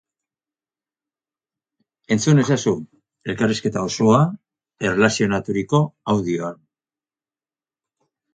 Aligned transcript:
Entzun 2.15 2.41
ezazu 2.43 2.73
elkarrizketa 3.33 3.85
osoa 3.91 4.23
erlazionaturiko 4.91 5.83
audioan. 6.17 6.59